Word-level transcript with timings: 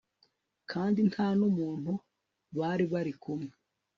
kandi 0.71 0.99
ntanumuntu 1.09 1.91
bari 2.57 2.85
barikumwe 2.91 3.53